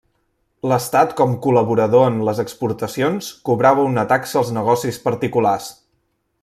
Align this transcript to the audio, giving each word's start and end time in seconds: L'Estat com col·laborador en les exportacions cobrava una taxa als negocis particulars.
L'Estat 0.69 1.11
com 1.19 1.35
col·laborador 1.47 2.07
en 2.13 2.17
les 2.29 2.41
exportacions 2.45 3.29
cobrava 3.51 3.87
una 3.93 4.09
taxa 4.15 4.37
als 4.43 4.53
negocis 4.59 5.03
particulars. 5.09 5.71